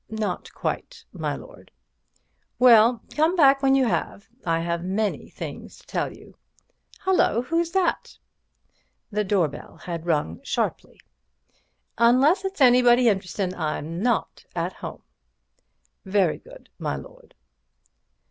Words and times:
"Not 0.09 0.51
quite, 0.55 1.05
my 1.13 1.35
lord." 1.35 1.69
"Well, 2.57 3.03
come 3.15 3.35
back 3.35 3.61
when 3.61 3.75
you 3.75 3.85
have. 3.85 4.29
I 4.43 4.61
have 4.61 4.83
many 4.83 5.29
things 5.29 5.77
to 5.77 5.85
tell 5.85 6.11
you. 6.11 6.35
Hullo! 7.01 7.43
who's 7.43 7.69
that?" 7.73 8.17
The 9.11 9.23
doorbell 9.23 9.77
had 9.77 10.07
rung 10.07 10.39
sharply. 10.41 10.99
"Unless 11.99 12.45
it's 12.45 12.61
anybody 12.61 13.09
interestin' 13.09 13.53
I'm 13.53 14.01
not 14.01 14.43
at 14.55 14.73
home." 14.73 15.03
"Very 16.03 16.39
good, 16.39 16.69
my 16.79 16.95
lord." 16.95 17.35